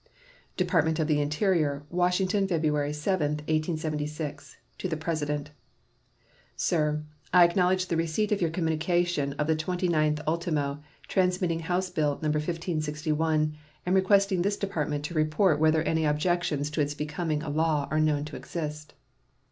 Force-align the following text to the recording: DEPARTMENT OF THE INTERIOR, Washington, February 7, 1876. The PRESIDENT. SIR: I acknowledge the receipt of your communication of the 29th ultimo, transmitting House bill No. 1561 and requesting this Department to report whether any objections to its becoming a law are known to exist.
DEPARTMENT 0.57 0.97
OF 0.97 1.05
THE 1.05 1.21
INTERIOR, 1.21 1.83
Washington, 1.91 2.47
February 2.47 2.91
7, 2.91 3.33
1876. 3.33 4.57
The 4.83 4.97
PRESIDENT. 4.97 5.51
SIR: 6.55 7.03
I 7.31 7.43
acknowledge 7.45 7.85
the 7.85 7.95
receipt 7.95 8.31
of 8.31 8.41
your 8.41 8.49
communication 8.49 9.33
of 9.33 9.45
the 9.45 9.55
29th 9.55 10.19
ultimo, 10.25 10.81
transmitting 11.07 11.59
House 11.59 11.91
bill 11.91 12.13
No. 12.23 12.29
1561 12.29 13.55
and 13.85 13.95
requesting 13.95 14.41
this 14.41 14.57
Department 14.57 15.05
to 15.05 15.13
report 15.13 15.59
whether 15.59 15.83
any 15.83 16.05
objections 16.05 16.71
to 16.71 16.81
its 16.81 16.95
becoming 16.95 17.43
a 17.43 17.49
law 17.49 17.87
are 17.91 17.99
known 17.99 18.25
to 18.25 18.35
exist. 18.35 18.95